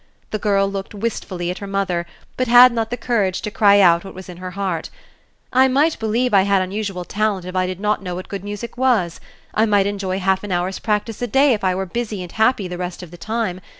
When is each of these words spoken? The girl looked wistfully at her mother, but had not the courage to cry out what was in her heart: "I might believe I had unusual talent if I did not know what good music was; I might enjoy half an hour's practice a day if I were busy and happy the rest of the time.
The 0.31 0.39
girl 0.39 0.67
looked 0.67 0.95
wistfully 0.95 1.51
at 1.51 1.59
her 1.59 1.67
mother, 1.67 2.07
but 2.35 2.47
had 2.47 2.71
not 2.71 2.89
the 2.89 2.97
courage 2.97 3.39
to 3.43 3.51
cry 3.51 3.79
out 3.79 4.03
what 4.03 4.15
was 4.15 4.29
in 4.29 4.37
her 4.37 4.49
heart: 4.57 4.89
"I 5.53 5.67
might 5.67 5.99
believe 5.99 6.33
I 6.33 6.41
had 6.41 6.59
unusual 6.63 7.05
talent 7.05 7.45
if 7.45 7.55
I 7.55 7.67
did 7.67 7.79
not 7.79 8.01
know 8.01 8.15
what 8.15 8.27
good 8.27 8.43
music 8.43 8.77
was; 8.79 9.19
I 9.53 9.67
might 9.67 9.85
enjoy 9.85 10.17
half 10.17 10.43
an 10.43 10.51
hour's 10.51 10.79
practice 10.79 11.21
a 11.21 11.27
day 11.27 11.53
if 11.53 11.63
I 11.63 11.75
were 11.75 11.85
busy 11.85 12.23
and 12.23 12.31
happy 12.31 12.67
the 12.67 12.79
rest 12.79 13.03
of 13.03 13.11
the 13.11 13.17
time. 13.17 13.61